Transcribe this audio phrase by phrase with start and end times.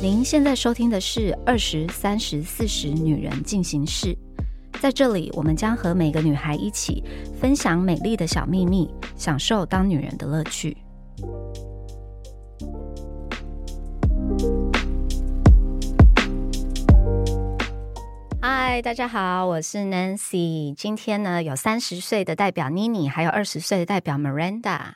[0.00, 4.14] 您现在收听的是《二十三十四十女人进行式》，
[4.80, 7.02] 在这里，我们将和每个女孩一起
[7.40, 10.76] 分享美丽的小秘密，享受当女人的乐趣。
[18.40, 20.72] 嗨，大家好，我是 Nancy。
[20.76, 24.92] 今天呢，有三十岁的代表妮妮，还有二十岁的代表 Miranda。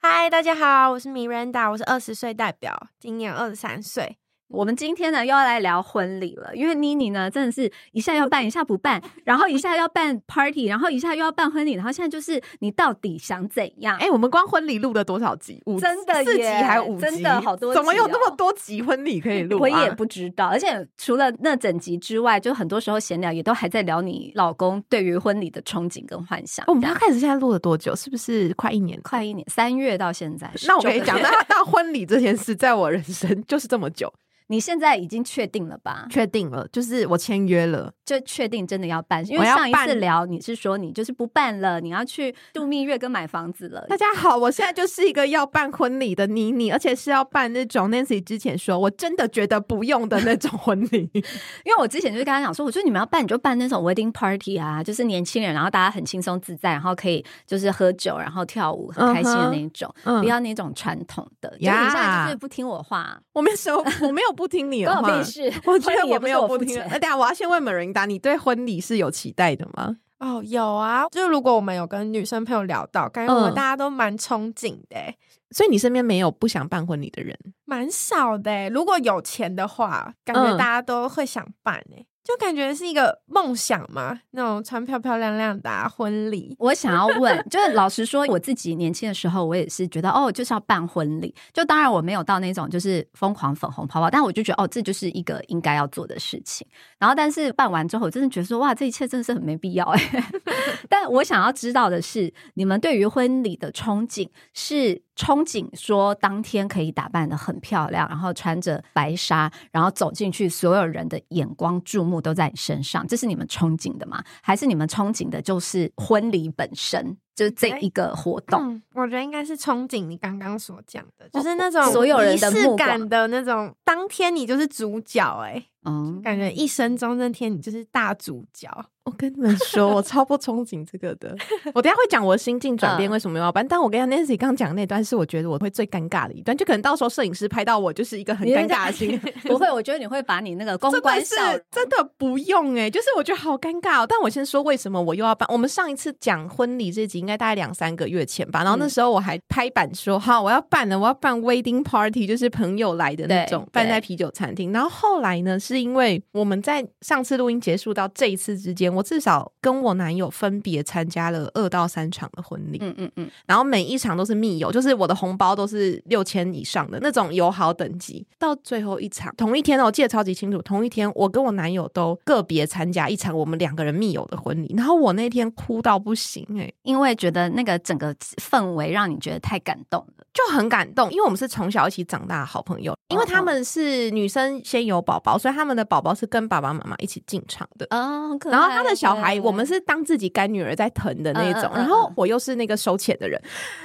[0.00, 4.16] 嗨，大家好，我是 Miranda，我是二十岁代表，今年二十三岁。
[4.52, 13.96] 我们今天呢又要来聊婚礼了，因为妮妮呢真的是一下要办，一下不办，然后一下要办 party，然后一下又要办婚礼，然后现在就是你到底想怎样？
[13.98, 15.62] 哎，我们光婚礼录了多少集？
[15.66, 17.00] 五真的四集还有五集？
[17.02, 17.72] 真的好多？
[17.72, 19.58] 怎么有那么多集婚礼可以录？
[19.62, 20.48] 我也不知道。
[20.48, 26.64] 而且除了那整集之外，就很多时候闲聊也都还在聊你老公对于婚礼的憧憬跟幻想。
[26.68, 27.96] 我们开始现在录了多久？
[27.96, 29.00] 是不是快一年？
[29.02, 30.50] 快一年，三月到现在。
[30.66, 34.12] 那我跟你讲， 那到婚礼这件事，在我人生就是这么久。
[34.48, 36.06] 你现在已经确定了吧？
[36.10, 39.26] 确定了，就是我签约了，就确定真的要办。
[39.28, 43.86] 因为上一次聊你是说你就是不办了，你要去度蜜月跟买房子了。
[43.88, 51.10] 大家好，我现在就是一个要办婚礼的妮妮，而且是要办那种 Nancy 之前说我真的觉得不用的那种婚礼。
[51.64, 61.48] 因为我之前就是跟他讲说，我说你们要办你就办那种 wedding party 啊，就是年轻人，然后大家很轻松自在，然后可以就是喝酒，然后跳舞，很开心的那种，不要那种传统的。
[61.50, 64.42] 就你现在就是不听我话，我没有，我没有不。
[64.42, 65.08] 不听你的话，
[65.64, 66.82] 我觉得我没有不听。
[66.82, 69.98] 哎，等下我要先问 Marinda，你对婚礼是有期待的吗？
[70.18, 75.14] 哦，有啊，就如果我们有跟女生朋友聊到，感觉我们大家都蛮憧憬的。
[75.52, 77.38] 所以你身边没有不想办婚礼的人？
[77.66, 78.68] 蛮少的。
[78.70, 82.04] 如果有钱的话，感觉大家都会想办诶。
[82.24, 86.54] 就感觉是一个梦想嘛，那种穿漂漂亮亮的婚礼。
[86.58, 91.34] 我想要问， 就是老实说，我自己年轻的时候，我也是觉得哦，就是要办婚礼。
[91.52, 96.66] 就当然我没有到那种就是疯狂粉红泡泡，但我就觉得哦，这就是一个应该要做的事情。
[96.98, 100.30] 然后，但是办完之后，我真的觉得说哇，这一切真的是很没必要哎。
[100.88, 105.02] 但我想要知道的是，你们对于婚礼的憧憬是？
[105.14, 114.22] 憧憬说当天可以打扮的很漂亮，然后穿着白纱，然后走进去，所有人的眼光注目都在你身上，这是你们憧憬的吗？
[114.42, 118.80] 还是你们憧憬的就是婚礼本身，就是这一个活动？
[118.94, 128.68] 我觉得应该是憧憬你刚刚所讲的，就是那种所有人的仪式感的那种，当天你就是主角，哎，嗯，感觉一生中那天你就是大主角。
[129.04, 131.36] 我跟你们说，我超不憧憬这个的。
[131.74, 133.66] 我等下会讲我的心境转变，为什么要办？
[133.66, 139.20] 但我跟 Nancy 刚讲那段是我觉得我会最尴尬的一段，就可能到时候摄影师拍到我就是一个很尴尬的心。
[139.42, 141.34] 不会，我觉得你会把你那个公关是
[141.68, 144.06] 真的不用哎，就是我觉得好尴尬。
[144.06, 145.48] 但我先说为什么我又要办？
[145.50, 154.72] 我们上一次讲婚礼这集应该大概两三个月前吧，然后那时候我还拍板说好我要办了，我要办 wedding party，就是朋友来的那种，办在啤酒餐厅。
[154.72, 158.92] 然后后来呢，是因为我们在上次录音结束到这一次之间。
[158.92, 168.26] 我至少跟我男友分别参加了二到三场的婚礼，嗯嗯嗯，然后每一场都是密友，就是我的红包都是六千以上的那种友好等级。
[168.38, 188.82] 到最后一场同一天哦，我记得超级清楚，同一天我跟我男友都个别参加一场我们两个人密友的婚礼，然后我那天哭到不行哎，因为觉得那个整个氛围让你觉得太感动了，就很感动，因为我们是从小一起长大的好朋友，因为他们是女生先有宝宝，所以他们的宝宝是跟爸爸妈妈一起进场的啊，然后他。
[188.82, 193.40] 他的小孩，我们是当自己干女儿在疼的那种，然后我又是那个收钱的人，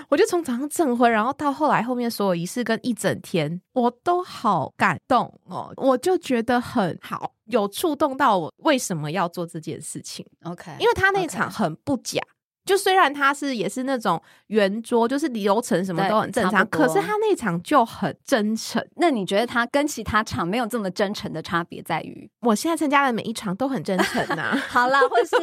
[0.10, 10.26] 我就从早上证婚，然后到后来后面所有仪式跟一整天，我都好感动哦，我就觉得很好，有触动到我为什么要做这件事情。
[10.46, 12.20] OK，因为他那场很不假。
[12.68, 18.86] 就虽然他是也是那种圆桌，就是流程什么都很正常，可是他那场就很真诚。
[18.98, 22.30] 那你觉得他跟其他场没有这么真诚的差别在于？
[22.42, 24.56] 我现在参加的每一场都很真诚呐。
[24.68, 25.36] 好啦，或者是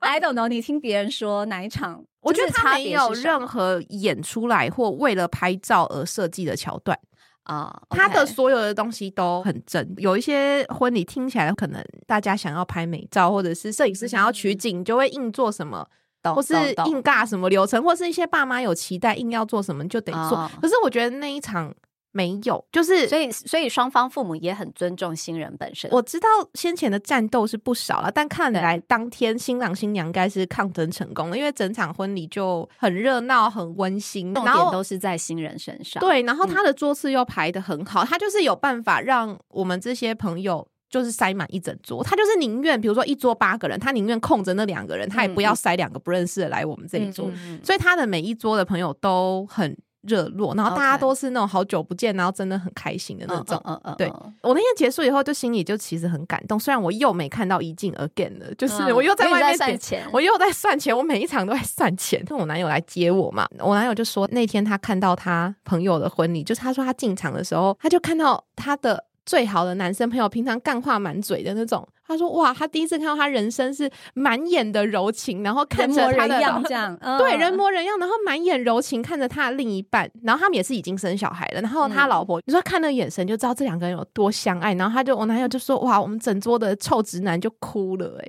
[0.00, 2.04] I don't know，你听别人说哪一场？
[2.20, 6.98] 我觉得他没有任何演出来或为了拍照而设计的桥段
[7.44, 7.82] 啊。
[7.90, 9.94] 他的所有的东西都很真。
[9.98, 15.86] 有一些婚礼听起来可能大家想要拍美照，或者是摄影师想要取景，就会硬做什么。
[16.32, 16.54] 或是
[16.86, 20.50] 硬尬什么流程，或是一些爸妈有期待，硬要做什么就得做。
[20.62, 21.74] 可是我觉得那一场
[22.12, 25.90] 没有，就是所以所以双方父母也很尊重新人本身。
[25.90, 36.00] 我知道先前的战斗是不少了，但看来当天新郎新娘应该是抗争成功了，因为整场婚礼就很热闹、很温馨，重点都是在新人身上。
[36.00, 40.68] 对，然后他的桌次又排的很好，他就是有办法让我们这些朋友。
[40.94, 47.28] 就是塞满一整桌，他就是宁愿比如说一桌八个人，他宁愿空着那两个人，他也不要塞两个不认识的来我们这一桌。
[47.64, 53.60] 所以他的每一桌的朋友都很热络，然后大家都是那种好久不见，然后真的很开心的那种。
[53.64, 54.06] 嗯嗯，对
[54.40, 56.56] 我那天结束以后，就心里就其实很感动。
[56.60, 62.24] 虽然我又没看到一进 again 了，就是我又在外面算钱，我又在算钱，我每一场都在算钱。
[62.24, 69.04] 跟我男友来接我嘛，我男友就说那天他看到他朋友的婚礼，就是他说他进场的时候，他就看到他的。
[69.26, 71.86] 最好的男生朋友，平常干话满嘴的那种。
[72.06, 76.36] 他说：“哇，他第一次看到他人生是满眼的柔情，然后看着他的
[76.66, 81.62] 这样， 对人模人样，然后满眼柔情看着他的另一半，然后他们也是已经生小孩了。
[81.62, 84.74] 然后他老婆，你说看那眼神就知道这两个人有多相爱。
[84.74, 88.28] 然后他就我男友就说：哇，我们整桌的臭直男就哭了，哎，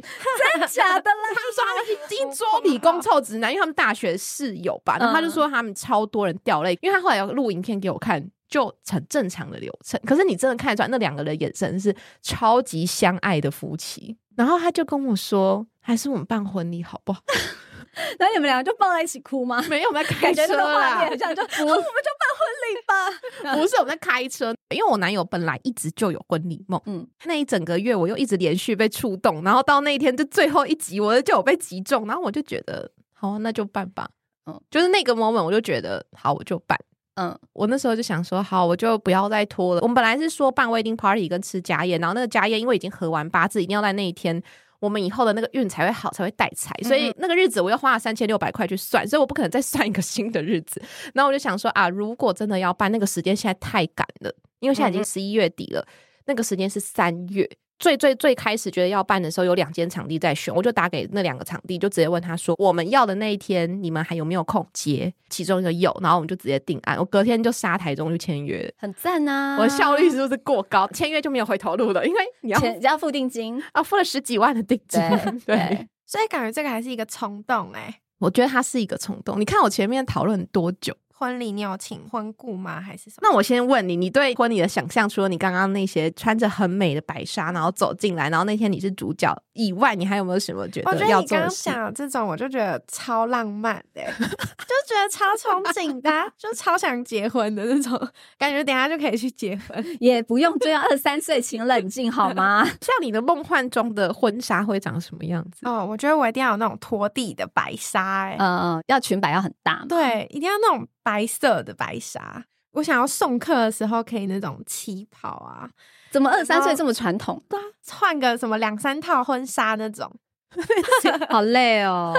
[0.53, 1.27] 真的假的啦？
[1.35, 4.95] 他就说一桌理工臭直男，因为他们大学室友吧。
[4.97, 8.25] 然后他就说他们超多人掉泪，因为他后来有录影片给我看。”
[8.55, 14.15] 就很正常的流程，可是你真的看得出来，那两个人眼神是超级相爱的夫妻。
[14.37, 17.21] 然后他就跟我说：“还是我们办婚礼好不好？”
[18.17, 19.61] 然后你们两个就抱在一起哭吗？
[19.69, 21.05] 没有，我们在开车啦。
[21.09, 23.55] 这样就，我们就办婚礼吧。
[23.59, 24.55] 不是，我们在开车。
[24.69, 34.09] 因为我男友本来一直就有婚礼梦，嗯，那一整个月我又一直连续被触动，然后到那一天就最后一集，我就有被击中，然后我就觉得，好，那就办吧。
[34.45, 36.79] 嗯，就是那个 moment，我就觉得，好，我就办。
[37.15, 39.81] 嗯，我那时候就想说，好，我就不要再拖了。
[39.81, 44.41] 我们本来是说办 wedding party 跟吃家宴，然后那个家宴因为已经合完八字，一定要在那一天，
[44.79, 46.75] 我们以后的那个运才会好，才会带财。
[46.83, 50.81] 所以那个日子我又花了三千六百块去算，所以我不可能再算一个新的日子。
[51.13, 55.87] 然后我就想说啊，如果真的要办，那个时间现在太赶了，因为现在已经十一月底了，
[56.25, 57.49] 那个时间是三月。
[57.77, 66.97] 最最最开始觉得要办的时候，有两间场地在选，我就打给那两个场地，就直接问他说：“我们要的那一天，你们还有没有空接？”其中一个有，然后我们就直接定案。
[66.97, 69.57] 我隔天就杀台中去签约，很赞啊！
[69.57, 70.87] 我的效率是不是过高？
[70.87, 75.01] 签约就没有回头路了，因为你要要付定金啊，付了十几万的定金。
[75.45, 79.39] 对，所以感觉这个还是一个冲动哎，我觉得它是一个冲动。
[79.39, 80.95] 你看我前面讨论多久？
[81.17, 82.81] 婚礼你有请婚顾吗？
[82.81, 83.19] 还是什么？
[83.21, 90.91] 那我先问你，你对婚礼的想象，除了你刚刚那些穿着很美的白纱，然后走进来，然后那天你是主角以外，你还有没有什么觉得？
[90.91, 97.91] 我觉得你刚刚讲这种，我就觉得超浪漫的， 就觉得超憧憬的，就超想结婚的那种
[98.37, 98.61] 感觉。
[98.63, 102.65] 等下就可以去结婚，也不用这样二三岁，请冷静好吗？
[102.81, 105.65] 像你的梦幻中的婚纱会长什么样子？
[105.67, 110.85] 哦，我觉得我一定要有那种拖地的白纱，哎，嗯嗯，要裙摆要很大，对，一定要那种。
[111.05, 115.69] 白色的白纱，我想要送客的时候可以那种旗袍啊，
[116.09, 117.41] 怎么二三岁这么传统？
[117.47, 120.11] 对啊，换个什么两三套婚纱那种
[121.29, 122.11] 好累哦。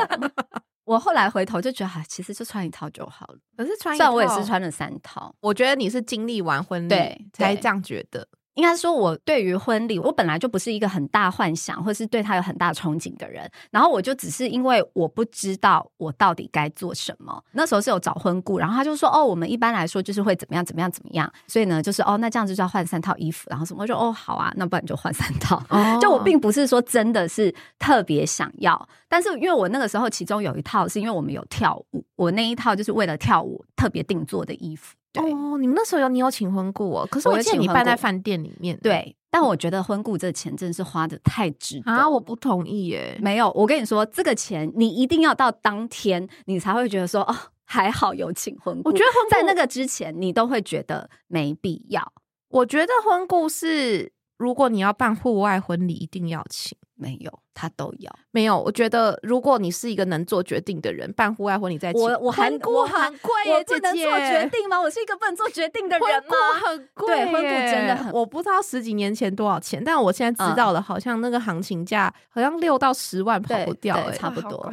[0.85, 3.38] 我后来回头就觉得，其实就穿一套就好了。
[3.56, 6.94] 可是穿，虽然我也是穿了三套，我觉得你是经历完婚礼
[7.33, 8.29] 才这样觉得。
[8.56, 13.49] 应该说，我对于婚礼，我本来就不是一个很大幻想，或是对他有很大憧憬的人。
[13.70, 17.43] 然后我就只是因为我不知道我到底该做什么。
[17.53, 23.82] 那时候是有找婚顾，然后他就说：“哦，我们一般来说就是会怎么样怎么样怎么样。”所以呢，就是哦，那这样子就要换三套衣服，然后什么？
[23.82, 25.62] 我说：“哦，好啊，那不然就换三套。”
[26.00, 34.97] 就我并不是说真的是特别想要，但是因为我那个时候其中有一套是因为我们有跳舞，我那一套就是为了跳舞特别定做的衣服。
[35.23, 38.79] 哦，你们那时候有你有请婚顾哦，可是我记得你办在饭店里面。
[38.83, 42.09] 对，但我觉得婚顾这钱真的是花的太值啊！
[42.09, 43.19] 我不同意耶。
[43.21, 48.88] 没有，我跟你说，这个钱你一定要到当天，你才会觉得说哦，还好有请婚顾。
[48.88, 52.12] 我觉得在那个之前，你都会觉得没必要。
[52.49, 56.76] 我觉得婚顾是，如果你要办户外婚礼，一定要请。
[56.97, 57.41] 没有。
[57.59, 58.61] 他都要没有？
[58.61, 64.79] 我觉得如果你是一个能做决定的人，办户外婚礼在我我很我很贵耶，不能做决定吗？
[64.79, 66.37] 我是一个不能做决定的人吗？
[66.62, 74.71] 很贵，对，婚顾真的很，我不知道十几年前多少钱，但我现在知道了，好像那个行情价好像六到十万跑不掉，哎，差不多。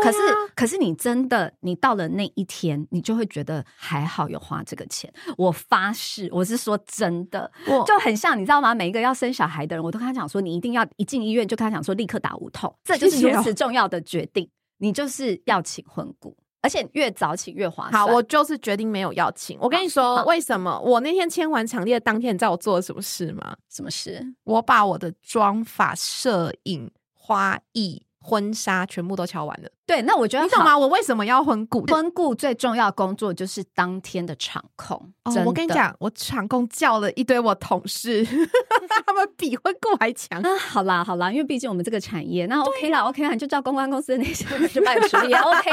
[0.00, 0.18] 可是
[0.54, 5.12] 可是你真的，你到了那一天，你就会觉得还好有花这个钱。
[5.36, 7.50] 我发誓，我是说真的，
[7.84, 8.72] 就很像你知道吗？
[8.72, 12.96] 每一个要生小孩的人，我都跟他讲说，你一定要一进医院就跟他想说，立刻打无痛，这。
[12.96, 14.48] 就是如此重要的决定，
[14.78, 18.06] 你就是要请婚顾，而且越早请越划算。
[18.06, 19.58] 好，我就是决定没有要请。
[19.60, 20.80] 我跟你说，为什么？
[20.80, 23.56] 我那天签完场地的当天，你知道我做了什么事吗？
[23.68, 24.24] 什么事？
[24.44, 28.02] 我把我的妆发、摄影、花艺。
[28.22, 30.78] 婚纱全部都敲完了，对，那我觉得你懂吗？
[30.78, 31.84] 我为什么要婚顾？
[31.86, 34.96] 婚顾最重要工作就是当天的场控。
[35.24, 38.24] 哦我跟你讲，我场控叫了一堆我同事，
[39.04, 40.40] 他们比婚顾还强。
[40.42, 45.70] 那好啦，好啦，因为毕竟我们这个产业，那 OK 啦，OK 啦，你就叫公关公司的那些人去办处理也 OK。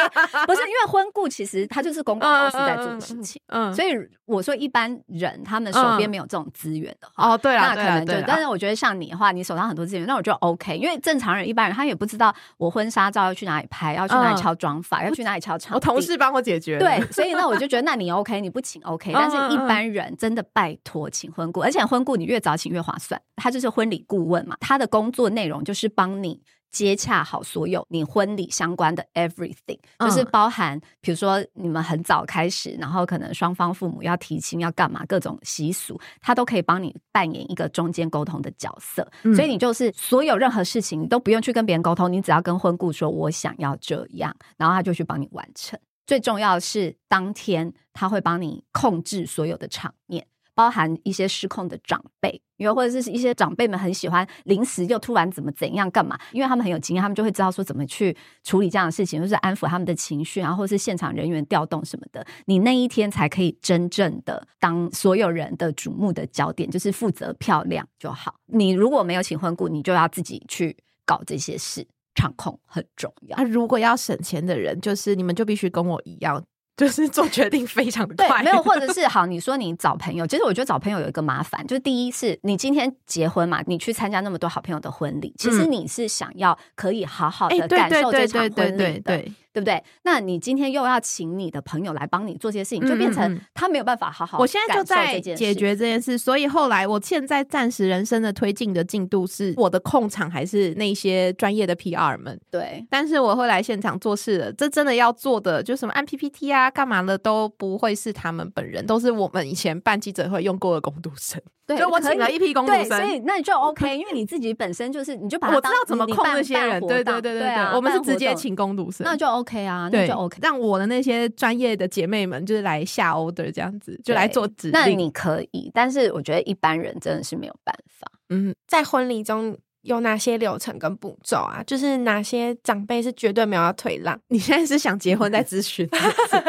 [0.47, 3.89] 不是因为婚顾其实他就是公关公司在做的事情，嗯，所以
[4.25, 10.75] 我说一般人他们手边没有这种资源的哦，对啊，那可能就，但是我觉得像你的话，你手上很多资源，那我就 OK。
[10.75, 12.33] 因为正常人一般人他也不知道。
[12.57, 13.93] 我婚纱照要去哪里拍？
[13.93, 15.75] 要要去哪里嗯敲妆发，要去哪里敲场地。
[15.75, 16.79] 我同事帮我解决。
[16.79, 23.21] 对，所以那我就觉得，那你 OK，你不请 OK，但是一般人真的拜托请婚顾，而且婚顾你越早请越划算。
[23.35, 26.41] 他就是婚礼顾问嘛，他的工作内容就是帮你。
[26.71, 39.09] 接洽好所有你婚礼相关的 everything，就是嗯包含，比如说你们很早开始，然后可能双方父母要提亲要干嘛，各种习俗，他都可以帮你扮演一个中间沟通的角色。
[39.23, 45.79] 嗯所以你就是所有任何事情你都不用去跟别人沟通，你只要跟婚顾说我想要这样，然后他就去帮你完成。
[46.05, 50.25] 最重要的是，当天他会帮你控制所有的场面，
[50.57, 68.33] 包含一些失控的长辈，因为或者是一些长辈们很喜欢临时又突然怎么怎样干嘛，因为他们很有经验，他们就会知道说怎么去处理这样的事情，就是安抚他们的情绪，然后是现场人员调动什么的，你那一天才可以真正的当所有人的瞩目的焦点，就是负责漂亮就好。
[68.47, 71.87] 你如果没有请婚顾，你就要自己去搞这些事。
[72.19, 73.43] 场控很重要啊，。
[73.43, 76.43] 如果要省钱的人，就是你们就必须跟我一样，
[76.77, 85.71] 就是做决定非常的对快，，没有，或者是好，你说你找朋友，其实我觉得找朋友有一个麻烦，就是第一是你今天结婚嘛，你去参加那么多好朋友的婚礼，其实嗯。
[85.71, 89.31] 你是想要可以好好的感受这场对对对婚礼的，对，对
[89.61, 89.83] 不对？
[90.03, 94.37] 那你今天又要请你的朋友来帮你做些事情，就变成嗯他没有办法好好。
[94.39, 102.85] 我现在就在解决这件事，所以后来我现在暂时人生的推进的进度是，我的控场还是那些专业的 PR 们，对。
[102.89, 111.41] 但是我会来现场做事了，这真的要做的，就什么按 PPT 啊、干嘛的都不会是他们本人，都是我们以前办记者会用过的工读生。
[111.67, 120.37] 对，就我请了一批工读对，生所以那你就 OK，因为你自己本身就是，你就把我知道怎么控你办那些人，对对对对对啊，我们是直接请工读生，那就 OK 啊，那对就 OK。
[120.41, 124.71] 让我的那些专业的姐妹们就是来下 order 这样子，就来做指令。
[124.73, 128.11] 那你可以，但是我觉得一般人真的是没有办法。
[128.29, 131.63] 嗯，在婚礼中有哪些流程跟步骤啊？
[131.65, 134.19] 就是哪些长辈是绝对没有要退让？
[134.27, 135.87] 你现在是想结婚再咨询？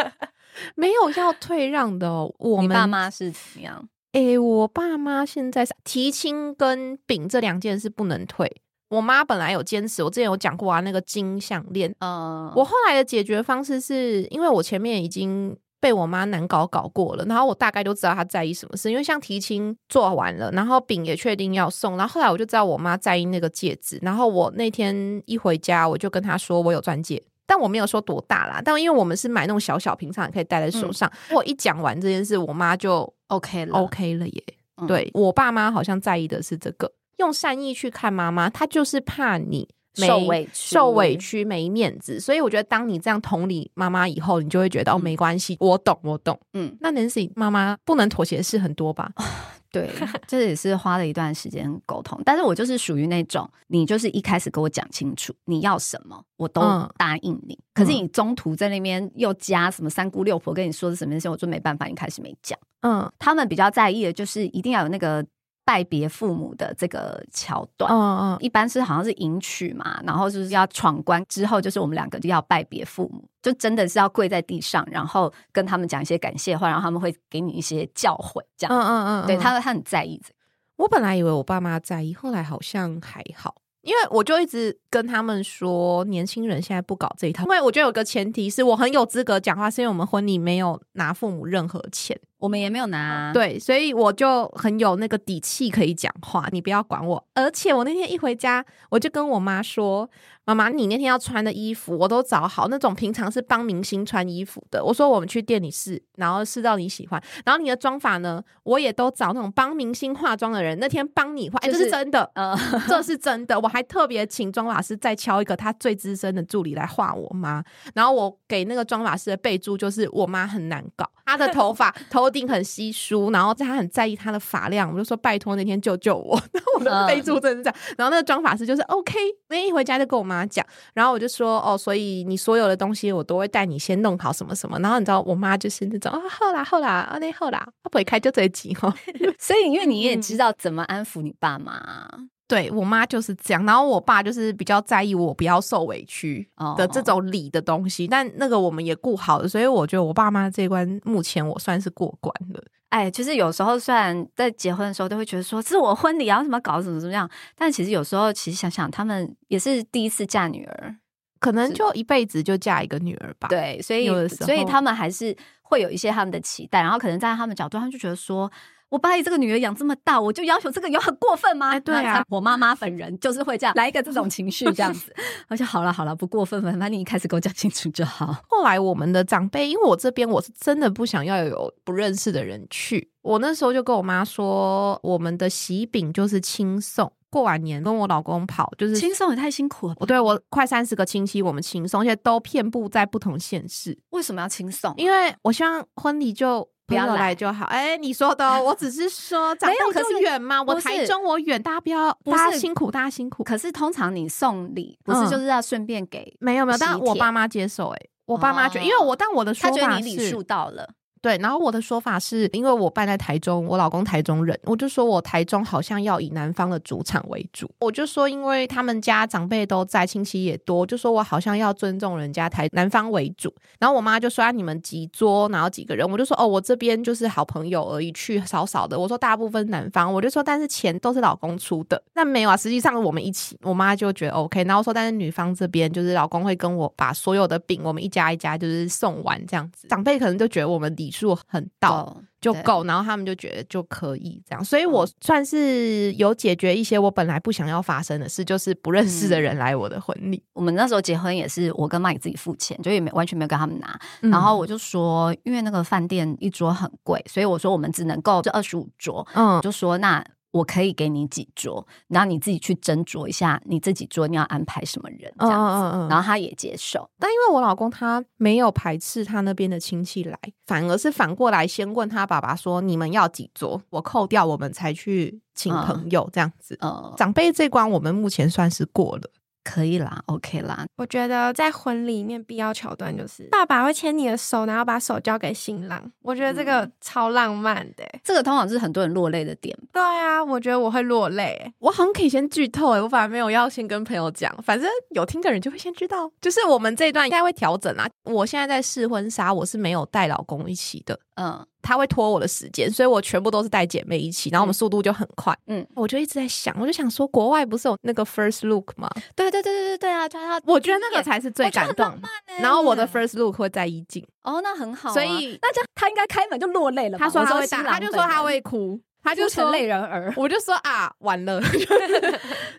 [0.75, 2.35] 没有要退让的哦。
[2.39, 3.89] 我们爸妈是怎么样？
[4.13, 8.51] 诶、我爸妈现在是提亲跟饼这两件事不能退。
[8.89, 11.95] 我妈本来有坚持，我之前有讲过啊，那个金项链。
[12.01, 18.91] 嗯，我后来的解决方式是因为我前面已经被我妈难搞搞过了，然后我大概都知道她在意什么事。
[18.91, 23.99] 因为像提亲做完了，然后饼也确定要送，然后后来我就知道我妈在意那个戒指。
[24.03, 27.23] 然后我那天一回家，我就跟她说我有钻戒。
[27.47, 31.11] 但我没有说多大啦，但因为我们是买那种小小平常也可以戴在手上。
[31.31, 34.45] 我一讲完这件事，我妈就 OK 了 OK 了耶。
[34.77, 42.19] 嗯对我爸妈好像在意的是这个，用善意去看妈妈，她就是怕你受委屈受委屈、没面子。
[42.19, 46.39] 所以我觉得，当你这样同理妈妈以后，你就会觉得、哦，嗯没关系，我懂，我懂。
[46.55, 49.11] 嗯，那 Nancy 妈妈不能妥协的事很多吧？
[49.71, 49.91] 对，
[50.27, 52.19] 这也是花了一段时间沟通。
[52.25, 57.59] 但是我就是属于那种，你就是一开始给我讲清楚你要什么，我都嗯答应你。
[57.75, 62.59] 可是你中途在那边又加什么三姑六婆跟你说的什么那些，我就没办法，一开始没讲。
[62.81, 65.23] 嗯他们比较在意的就是一定要有那个
[65.69, 67.93] 拜别父母的这个桥段。
[67.93, 78.75] 嗯嗯，一般是好像是迎娶嘛，然后就是要闯关之后，就是我们两个就要拜别父母，就真的是要跪在地上，然后跟他们讲一些感谢话，然后他们会给你一些教诲，这样。
[78.75, 80.35] 嗯嗯嗯，对嗯他他很在意这个。
[80.77, 87.45] 我本来以为我爸妈在意，后来好像还好，因为我就一直跟他们说，年轻人现在不搞这一套。
[87.45, 97.25] 因为我觉得有个前提是我很有资格讲话，是因为我们婚礼没有拿父母任何钱，我们也没有拿，，对，所以我就很有那个底气可以讲话，你不要管我。
[97.35, 100.09] 而且我那天一回家，我就跟我妈说
[100.45, 104.85] ：“妈妈，你那天要穿的衣服我都找好，那种平常是帮明星穿衣服的。
[104.85, 107.23] 我说我们去店里试，然后试到你喜欢。
[107.45, 117.63] 然后你的妆法呢，我也都找那种帮明星化妆的人，那天帮你化，哎、就是这是真的。”呃，这是真的，我还特别请妆法师再敲一个他最资深的助理来画我妈，
[117.95, 129.19] 然后我给那个妆法师的备注就是我妈很难搞，她的头发 头顶很稀疏，然后他很在意他的发量，我就说拜托那天救救我， 然后我的备注真的是这样，然后那个妆法师就是 OK，
[129.49, 138.93] 那天一回家就跟我妈讲，然后我就说哦，所以你所有的东西我都会带你先弄好什么什么，然后你知道我妈就是那种啊后啦后啦啊那后啦，她不会开就这一集哦。
[139.39, 142.09] 所以因为你也知道怎么安抚你爸妈
[142.49, 152.65] 对我妈就是这样，然后我爸就是比较在意我不要受委屈哦的这种理的东西，但那个我们也顾好了，所以我觉得我爸妈这一关目前我算是过关了。
[152.89, 160.97] 哎，其实有时候虽然在结婚的时候都会觉得说这是我婚礼啊，为什么搞怎么怎么样，但其实有时候其实想想，他们也是第一次嫁女儿，
[161.39, 168.51] 可能就一辈子就嫁一个女儿吧。，对，所以所以他们还是会有一些他们的期待，然后可能在他们角度，他们就觉得说，
[168.91, 171.79] 我把你这个女儿养这么大，我就要求这个有很过分吗？
[171.81, 175.15] 对啊，我妈妈本人就是会这样来一个这种情绪这样子。
[175.49, 178.35] 而且好了好了，不过分，反正你一开始给我讲清楚就好。
[178.49, 187.13] 后来我们的长辈，因为我这边我是真的不想要有不认识的人去，我那时候就跟我妈说，我们的喜饼就是轻送。
[187.31, 189.95] 过完年跟我老公跑，就是轻松也太辛苦了。
[189.99, 193.99] 我对我快三十个亲戚，我们轻松，而且都遍布在不同县市。
[194.13, 194.95] 为什么要轻松？
[194.97, 197.67] 因为我希望婚礼就不要来就好。
[197.67, 200.63] 哎，你说的， 我只是说长辈可是远吗？
[200.63, 203.45] 我台中我远，大家不要，大家辛苦，大家辛苦。
[203.45, 206.35] 可是通常你送礼不是就是要顺便给？
[206.41, 207.89] 没有没有，但我爸妈接受。
[207.91, 210.89] 哎，我爸妈觉得，因为我但我的说法是礼数到了。
[211.21, 223.53] 对，然后我的说法是因为我办在台中，我老公台中人，我就说我台中好像要以南方的主场为主，我就说因为他们家长辈都在，亲戚也多，就说我好像要尊重人家台南方为主。
[223.79, 228.99] 然后我妈就说啊，你们几桌，然后几个人，我就说哦，我这边就是好朋友而已，去少少的。
[228.99, 234.65] 我说大部分南方，我就说但是钱都是老公出的，那没有啊，实际上我们一起，我妈就觉得 OK。
[234.65, 242.23] 然后说但是女方这边就是老公会跟我把所有的饼，我们一家一家就是送完这样子，长辈可能就觉得我们离礼数很到。
[242.41, 250.41] 就够，然后他们就觉得就可以这样，所以我算是有解决一些我本来不想要发生的事，就是不认识的人来我的婚礼。
[250.53, 254.01] 我们那时候结婚也是我跟麦自己付钱，就也没完全没有跟他们拿。
[254.21, 259.27] 然后我就说，因为那个饭店一桌很贵，所以我说我们只能够这二十五桌。
[259.35, 260.25] 嗯，就说那。
[260.51, 267.09] 我可以给你几桌，然后你自己去斟酌一下，你这几桌你要安排什么人这样子，然后他也接受。
[267.19, 273.81] 但因为我老公他没有排斥他那边的亲戚来，反而是反过来先问他爸爸说：“你们要几桌？
[273.91, 276.79] 我扣掉，我们才去请朋友这样子。”
[277.17, 279.31] 长辈这关我们目前算是过了。
[279.69, 280.87] 可以啦，OK 啦。
[280.97, 286.03] 我觉得在婚礼里面必要桥段就是爸爸会牵你的手，然后把手交给新郎。
[286.23, 289.77] 我觉得这个超浪漫的，这个通常是很多人落泪的点。
[289.93, 291.71] 对啊，我觉得我会落泪。
[291.81, 296.31] 我好像可以先剧透哎，我反而没有要先跟朋友讲，反正有听的人就会先知道。
[296.41, 298.09] 就是我们这一段应该会调整啊。
[298.25, 301.21] 我现在在试婚纱，我是没有带老公一起的。
[301.35, 301.67] 嗯。
[301.83, 305.57] 他会拖我的时间，所以我全部都是带姐妹一起，然后我们速度就很快。
[305.67, 309.09] 嗯，我就一直在想，我就想说，国外不是有那个 first look 吗？
[309.35, 310.29] 对对对对对对啊！
[310.29, 312.21] 他我觉得那个才是最感动。
[312.61, 315.13] 然后我的 first look 会在一进哦，那很好。
[315.13, 317.19] 所以那这他应该开门就落泪了。
[317.19, 319.01] 他说他会打，他就说他会哭。
[319.21, 321.61] 他就成泪人儿，我就说啊，完了。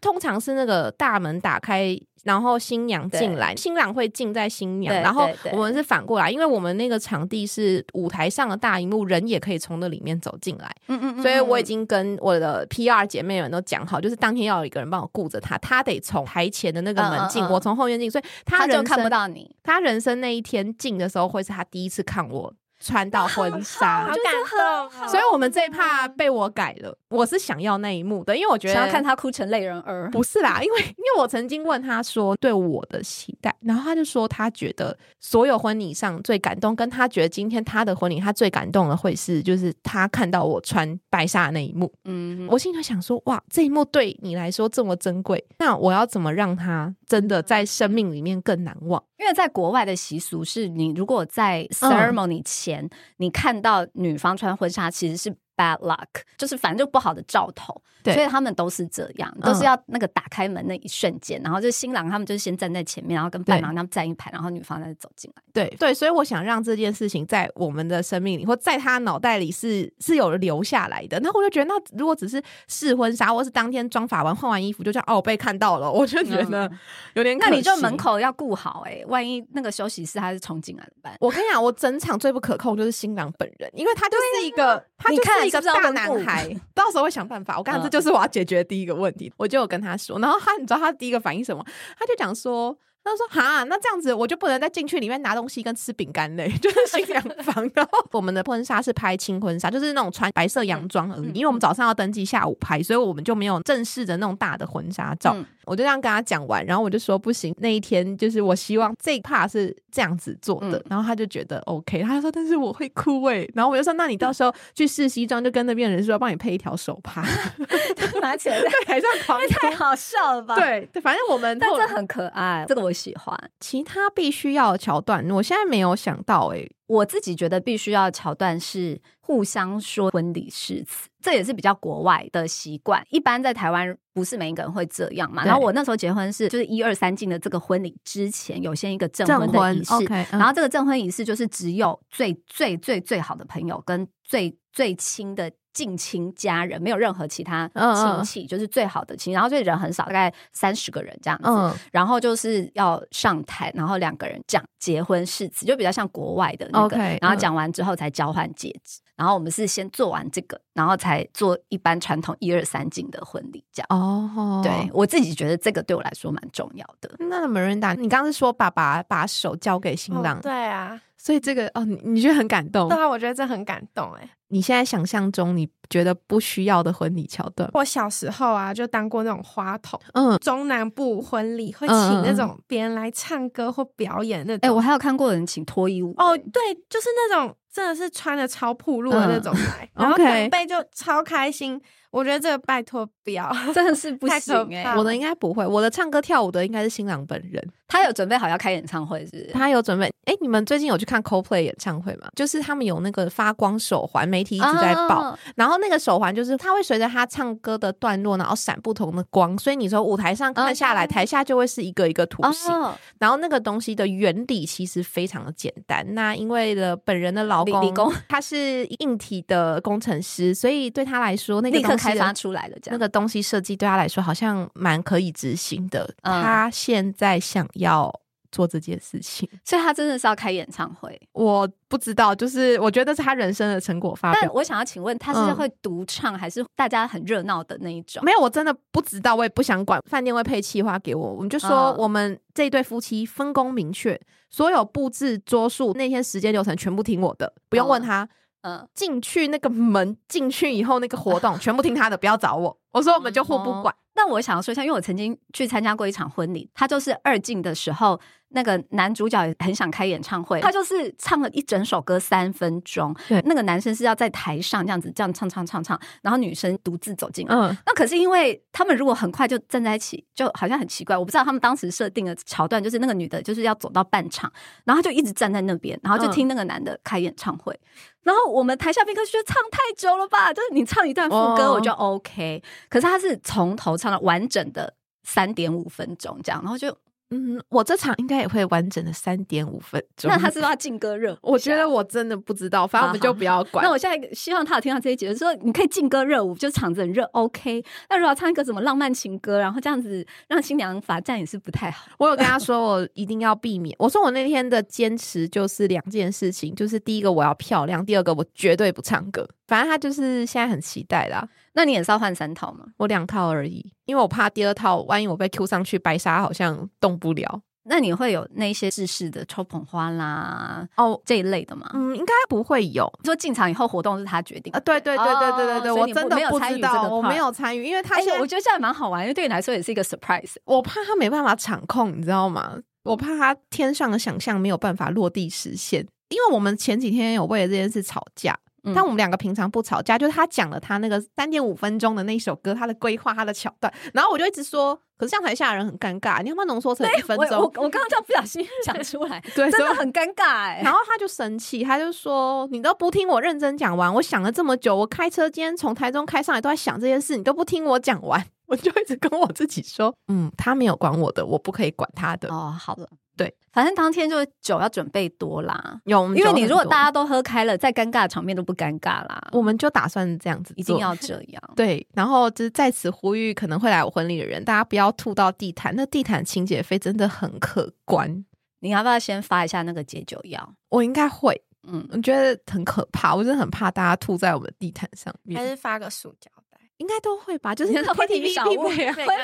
[0.01, 10.69] 通常是那个大门打开，然后新娘进来，新郎会进在新娘，然后我们是反过来，因为我们那个场地是舞台上的大荧幕，人也可以从那里面走进来。
[10.87, 19.55] 嗯嗯，所以我已经跟我的 PR 姐妹们都讲好，就是当天要有一个人帮我顾着他，他得从台前的那个门进，我从后面进，所以他就看不到你。
[19.63, 22.53] 他人生那一天进的时候，会是他第一次看我。
[22.79, 26.97] 穿到婚纱，好感动，所以我们这一趴被我改了。
[27.09, 30.09] 我是想要那一幕的，因为我觉得想要看他哭成泪人儿。
[30.11, 41.91] 不是啦，因为因为我曾经问他说对我的期待，然后他就说他觉得所有婚礼上最感动，跟他觉得今天他的婚礼他最感动的会是就是他看到我穿白纱的那一幕。
[42.05, 49.03] 嗯，我心里想说哇，这一幕对你来说这么珍贵，那我要怎么让他真的在生命里面更难忘？
[49.17, 52.68] 因为在国外的习俗是你如果在 ceremony 前
[53.17, 55.35] 你看到女方穿婚纱，其实是。
[55.59, 65.43] Bad luck，就是反正就不好的兆头，对所以他们都是这样，都是要那个打开门那一瞬间，然后就新郎他们就是先站在前面，然后跟伴郎他们站一排，然后女方再走进来。
[65.51, 71.19] 对对，所以我想让这件事情在我们的生命里，或在他脑袋里是是有留下来的。
[71.19, 76.71] 那我就觉得，那如果只是试婚纱，或是当天妆发完换完衣服，就像哦被看到了，我就觉得
[77.15, 77.37] 有点。
[77.37, 81.17] 那你就门口要顾好哎，万一那个休息室他是冲进来怎么办？
[81.19, 85.48] 我跟你讲，我整场最不可控就是新郎本人，因为他就是一个，他就是。
[85.49, 87.57] 一个大男孩， 到时候会想办法。
[87.57, 90.17] 我刚才这就是我要解决的第一个问题，我就有跟他说。
[90.19, 91.65] 然后他，你知道他第一个反应什么？
[91.97, 92.77] 他就讲说。
[93.01, 97.55] 他说：“哈，那这样子我就不能再进去里面拿东西跟吃饼干嘞， 就是新娘房。
[97.73, 101.31] 然后我们的婚纱是拍轻婚纱，就是那种穿白色洋装而已。
[101.33, 105.35] 因为我们早上要登记，下午拍，所以我们就没有正式的那种大的婚纱照。
[105.69, 110.83] 我就这样跟他讲完，然后我就说不行，那一天就是我希望这一 part 是这样子做的。
[110.89, 113.47] 然后他就觉得 OK，他说但是我会哭哎。
[113.53, 117.23] 然后我就说那你到时候去试西装，就跟那边人说帮你配一条手帕，
[118.21, 120.55] 拿起来在 台上狂太好笑了吧？
[120.55, 126.47] 对对，反正我们但这很可爱，这个我喜欢。”其他必须要桥段，我现在没有想到。
[126.53, 133.03] 哎，我自己觉得必须要桥段是互相说婚礼誓词，这也是比较国外的习惯。
[133.09, 135.45] 一般在台湾不是每一个人会这样嘛。
[135.45, 144.07] 然后我那时候结婚是就是一二三进的这个婚礼之前有先一个证婚的仪式，然后这个证婚仪式就是只有最最最最好的朋友跟。
[144.29, 149.35] 最最亲的近亲家人，没有任何其他嗯嗯亲戚，就是最好的亲戚。
[149.35, 151.49] 然后所以人很少，大概三十个人这样子。
[151.49, 156.97] 嗯然后就是要上台，然后两个人讲结婚誓词，就比较像国外的那个。
[156.97, 158.99] 然后嗯讲完之后才交换戒指。
[159.15, 163.87] 然后我们是先做完这个，然后才做一般传统一二三进的婚礼，这样。
[163.89, 167.13] 哦，对我自己觉得这个对我来说蛮重要的。
[167.19, 172.97] 那 Miranda，你刚刚是说爸爸把手交给新郎，哦对啊，所以这个哦，你你觉得很感动对？
[172.97, 174.29] 啊，我觉得这很感动哎。
[174.49, 177.69] 你现在想象中你觉得不需要的婚礼桥段？
[177.73, 184.67] 我小时候啊，就当过那种花童，嗯，中南部婚礼会请那种别人来唱歌或表演那种。
[184.67, 191.79] 哎、我还有看过有人请脱衣舞哦，对，就是那种真的是穿的超暴露的那种来， 然后长辈就超开心。
[192.11, 197.63] 我觉得这个拜托不要，真的是不 行哎、我的应该不会，我的唱歌跳舞的应该是新郎本人。
[197.89, 199.49] 他有准备好要开演唱会，是不是？
[199.51, 202.29] 他有准备，哎、你们最近有去看 Coldplay 演唱会吗？
[202.35, 205.15] 就是他们有那个发光手环，媒体一直在报。
[205.15, 212.71] 啊然后那个手环就是它会随着他唱歌的段落，然后闪不同的光，所以你从舞台上看下来，哦台下就会是一个一个图形。
[212.71, 216.05] 哦，然后那个东西的原理其实非常的简单。
[216.13, 222.93] 那因为的本人的老公，他是硬体的工程师，所以对他来说，那个东西开发出来了，这样。
[222.93, 226.07] 那个东西设计对他来说好像蛮可以执行的。
[226.21, 228.13] 嗯他现在想要
[228.51, 231.19] 做这件事情，所以他真的是要开演唱会。
[231.33, 234.39] 我不知道，就是我觉得是他人生的成果发表。
[234.41, 238.23] 但我想要请问，他是嗯会独唱，还是大家很热闹的那一种？
[238.23, 240.01] 没有，我真的不知道，我也不想管。
[240.07, 248.27] 饭店会配气划给我，我们就说嗯我们这一对夫妻分工明确，所有布置桌数那天时间流程全部听我的，不用问他。
[248.61, 252.77] 嗯，进去那个门进去以后那个活动全部听他的，不要找我。
[252.91, 253.93] 我说我们就互不管。
[254.13, 263.15] 但我想要说一下，因为我曾经去参加过一场婚礼，他就是二进的时候，那个男主角也很想开演唱会，他就是唱了一整首歌三分钟。
[263.29, 267.55] 对那个男生是要在台上这样子这样唱唱唱唱，然后女生独自走进来。
[267.55, 271.15] 嗯，那可是因为他们如果很快就站在一起，就好像很奇怪。
[271.15, 274.51] 我不知道他们当时设定的桥段，就是那个女的就是要走到半场，
[274.83, 277.79] 然后就一直站在那边，然后就听那个男的开演唱会。
[278.21, 286.95] 然后我们台下宾客就觉得唱太久了吧，就是你唱一段副歌哦我就 OK，、可是他是从头唱到完整的三点五分钟这样，然后就
[287.31, 290.31] 嗯，我这场应该也会完整的三点五分钟。
[290.31, 291.37] 那他是不是要劲歌热舞？
[291.51, 293.85] 我觉得我真的不知道，反正我们就不要管。
[293.85, 297.85] 那我现在希望他有听到这一集，就是说你可以劲歌热舞，就场子很热，OK。
[298.09, 302.07] 那如果要唱一个什么浪漫情歌，然后这样子让新娘罚站也是不太好。
[302.17, 303.95] 我有跟他说，我一定要避免。
[303.99, 309.47] 我说我那天的坚持就是两件事情，就是第一个我要漂亮，第二个我绝对不唱歌。
[309.67, 311.47] 反正他就是现在很期待啦。
[311.79, 312.83] 那你也是要换三套吗？
[312.97, 317.61] 我两套而已，因为我怕第二套万一我被 Q 上去，白纱好像动不了。
[317.83, 321.89] 那你会有那些制式的抽捧花啦哦，这一类的吗？
[321.93, 323.09] 嗯，应该不会有。
[323.23, 330.55] 你说进场以后活动是他决定啊，对对对对对对对，我真的不知道，我没有参与，因为他哎现在我觉得这样蛮好玩，因为对你来说也是一个 surprise。
[330.65, 332.77] 我怕他没办法掌控，你知道吗？
[333.03, 347.83] 我怕他天上的想象没有办法落地实现，因为我们前几天有为了这件事吵架，嗯但我们两个平常不吵架，就是他讲了他那个三点五分钟的那首歌，他的规划，他的桥段，然后我就一直说，可是像台下的人很尴尬，你要不要浓缩成一分钟我钟？
[347.83, 362.47] 我刚刚这样不小心讲出来， 对，真的很尴尬哎、然后他就生气，他就说：“你都不听我认真讲完，我想了这么久，我开车今天从台中开上来都在想这件事，你都不听我讲完。”我就一直跟我自己说：“嗯，他没有管我的，我不可以管他的。
[362.49, 369.49] 哦，好了，对，反正当天就酒要准备多啦，有，因为你如果大家，都喝开了，再尴尬的场面都不尴尬啦。
[369.51, 371.63] 我们就打算这样子，一定要这样。
[371.75, 372.05] 对。
[372.13, 378.45] 然后就是在此呼吁可能会来我婚礼的人，大家不要吐到地毯，那地毯清洁费真的很可观。
[378.81, 380.73] 你要不要先发一下那个解酒药？
[380.89, 385.67] 我应该会，嗯，我觉得很可怕，我真的很怕大家吐在我们的地毯上面还。
[385.67, 386.58] 是发个塑胶袋？
[386.99, 388.95] 应该都会吧，就是你看 KTV 小物婚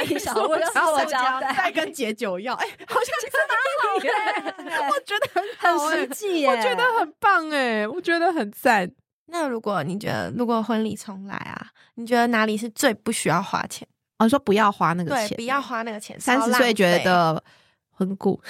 [0.07, 3.99] 礼小物然后我再跟解酒药，哎、好像真的好
[4.63, 8.89] 的，我觉得很实际耶，我觉得很棒哎，我觉得很赞。
[9.27, 13.87] 那如果你觉得如果婚礼重来啊，你觉得哪里是最不需要花钱？
[14.19, 16.19] 哦，说不要花那个对，钱，不要花那个钱。
[16.19, 17.43] 三十岁觉得
[17.89, 18.41] 婚故，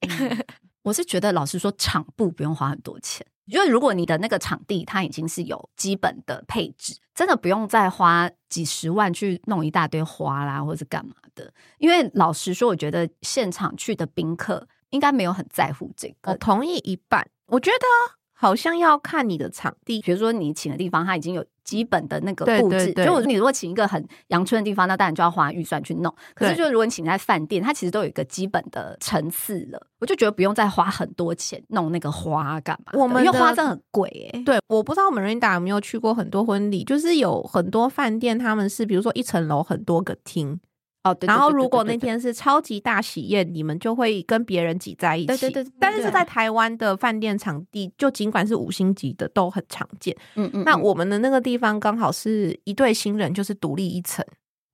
[0.00, 0.44] 嗯
[0.82, 3.26] 我是觉得，老实说，场布不用花很多钱。
[3.50, 11.52] 因为如果你的那个场地它已经是有基本的配置，真的不用再花几十万去弄一大堆花啦，或者是干嘛的。
[11.78, 16.36] 因为老实说，我觉得现场去的宾客应该没有很在乎这个我。
[16.36, 17.28] 同意一半。
[17.46, 22.86] 我觉得好像要看你的场地，比如说你请的地方，它已经有基本的那个对布置。
[22.86, 26.10] 对对就你如果请一个很阳春的地方，那当然就要花预算去弄。
[26.34, 32.92] 可是就如果你请在饭店，它其实都有一个基本的层次了，我就觉得不用再花很多钱弄那个花干嘛。
[32.94, 40.58] 我们的因为花真的很贵哎、对，我不知道我们 Rinda 有没有去过很多婚礼，就是有很多饭店他们是比如说一层楼很多个厅，
[41.04, 41.26] 哦，对。
[41.26, 45.26] 对然后如果那天是超级大喜宴，你们就会跟别人挤在一起。
[45.26, 50.16] 对对对对但是对在台湾的饭店场地，就尽管是五星级的都很常见。
[50.34, 54.24] 嗯嗯，嗯那我们的那个地方刚好是一对新人，就是独立一层。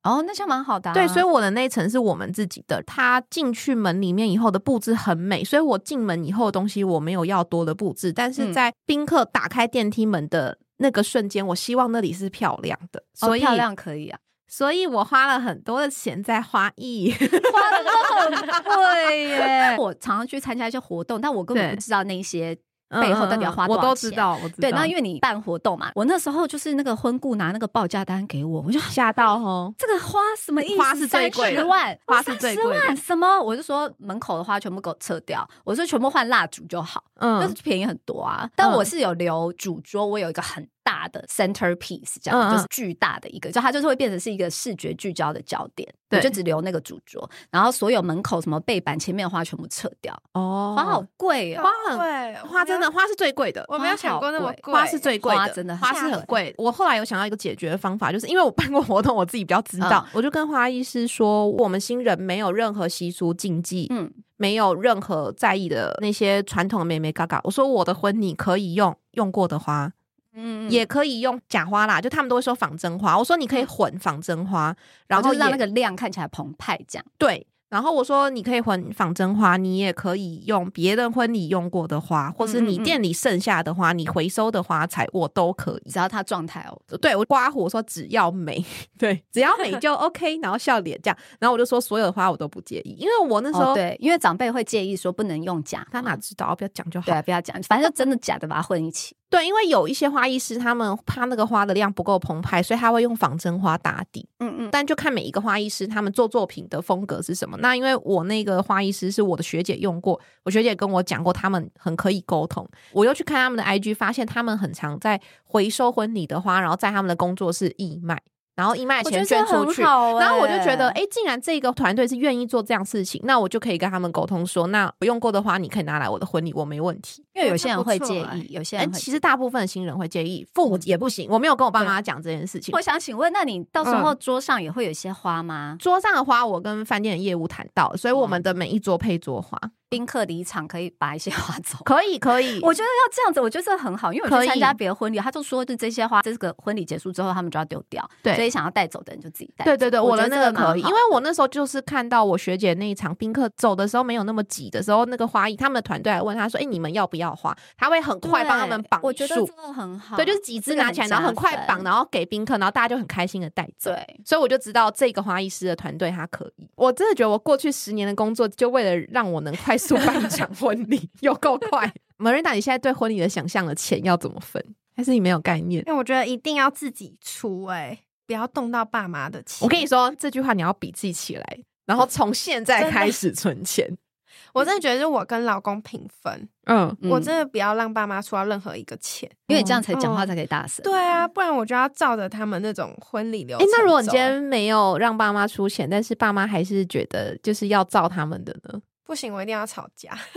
[0.03, 0.95] 哦，那就蛮好的、啊。
[0.95, 2.81] 对，所以我的那一层是我们自己的。
[2.85, 14.17] 他进去门里面以后的布置很美，所以我进门以后的东西我没有要多的布置，但是嗯在宾客打开电梯门的那个瞬间，我希望那里是漂亮的，哦所以、漂亮可以啊，
[14.49, 17.13] 所以我花了很多的钱在花艺。
[17.53, 19.77] 花的很贵耶。
[19.79, 22.57] 我常常去参加一些活动，但我根本不知道那些
[22.89, 23.89] 背后到底要花多我少钱。
[23.89, 24.61] 我都知道，我知道。
[24.61, 29.75] 对，那因为你办活动嘛，我那时候就是那个婚顾拿那个报价单给我，我就吓到哦。
[29.77, 30.79] 这个花什么意思？
[30.79, 33.41] 花是最贵十万，花是最贵的30万什么？
[33.41, 38.49] 我就说门口的花全部给我撤掉，我说全部换蜡烛就好，那嗯是便宜很多啊。
[38.55, 40.67] 但我是有留主桌，我有一个很
[41.07, 51.63] 大的 center piece，这样、嗯嗯就是巨大的一个，就它就是会变成是一个视觉聚焦的焦点，对就只留那个主桌，然后所有门口什么背板前面的花全部撤掉，哦花好贵哦。
[51.63, 53.65] 花很贵，花真的花是最贵的。
[53.69, 56.55] 我没有想过那么贵，花是最贵的，花真的花是很贵。
[56.59, 67.41] 我后来有想到一个解决方法，就是因为我办过活动，我自己比较知道，嗯我就跟花艺师说，我们新人没有任何习俗禁忌，嗯，没有任何在意的那些传统的妹妹嘎嘎。
[67.45, 69.93] 我说我的婚礼可以用用过的花，
[70.37, 73.19] 嗯也可以用假花啦，就他们都会说仿真花。
[73.19, 74.77] 我说你可以混仿真花，
[75.09, 77.05] 然后让那个量看起来澎湃，这样。
[77.19, 77.47] 对。
[77.69, 85.91] 然后我说，你可以混仿真花，你也可以用别人婚礼用过的花，或是你店里剩下的花，你回收的花材，我都可以。
[85.91, 88.65] 只要它状态哦，对我刮胡，我说只要美，
[88.97, 97.07] 对，只要美就 OK，然后笑脸这样，然后我就说所有的花我都不介意，因为我那时候、哦对，因为长辈会介意说不能用假，他哪知道，不要讲就好。
[97.07, 99.17] 对啊，不要讲，反正就真的假的把它混一起。
[99.29, 104.29] 对，因为有一些花艺师他们怕那个花的量不够澎湃，所以他会用仿真花打底。
[104.39, 107.57] 嗯嗯，但就看每一个花艺师他们做作品的风格是什么。
[107.59, 112.69] 那因为我那个花艺师是我的学姐用过，我学姐跟我讲过，他们很可以沟通。
[112.93, 118.23] 我又去看他们的 IG，发现他们很常在回收婚礼的花，然后在他们的工作室义卖。
[118.57, 127.23] 然后义卖的钱捐出去，然后我就觉得，哎，既然这个团队是愿意做这样事情，那我就可以跟他们沟通说，那我用过的花你可以拿来我的婚礼，我没问题。
[127.35, 131.29] 因为有些人会介意，有些哎，人会其实大部分的新人会介意，父母也不行。
[131.31, 132.81] 我没有跟我爸妈讲这件事情我。
[132.81, 135.77] 想请问，那你到时候桌上也会有一些花吗？
[135.79, 141.79] 桌上的花，我跟饭店的业务谈到，所以我们的每一桌配桌花，宾客离场可以把一些花 走。
[141.85, 142.61] 可以可以。
[142.63, 149.65] 我觉得要这样子，我觉得这很好，因为我去参加别的婚礼，他就说，就这些花，这个婚礼结束之后，他们就要丢掉，对所以想要带走的人就自己带。
[149.65, 163.91] 对对对，我的觉得那个可以，因为我那时候就是看到我学姐那一场宾客走的时候没有那么挤的时候，那个花艺他们的团队来问他说：“哎、你们要不要花？”他会很快帮他们绑我觉得真的，很好，对，就是几支拿起来，然后很快绑，然后给宾客，然后大家就很开心的带走。
[163.91, 164.21] 对。
[164.25, 166.69] 所以我就知道这个花艺师的团队他可以。
[166.75, 171.93] 我真的觉得我过去十年的工作，就为了让我能快速办一场婚礼， 有够快。
[172.19, 174.63] Marina，你现在对婚礼的想象的钱要怎么分？
[174.97, 175.83] 还是你没有概念？
[175.87, 179.65] 因为我觉得一定要自己出、哎，不要动到爸妈的钱。
[179.65, 183.97] 我跟你说这句话，你要笔记起来，然后从现在开始存钱。
[184.53, 189.31] 我真的觉得是我跟老公平分，嗯，嗯我真的不要让爸妈出到任何一个钱。
[189.49, 190.83] 因为你这样才讲话嗯才可以大声。
[190.83, 193.69] 对啊，不然我就要照着他们那种婚礼流哎、程。
[193.73, 198.81] 那如果你今天没有让爸妈出钱，但是爸妈还是觉得就是要照他们的呢？
[199.07, 200.11] 不行，我一定要吵架。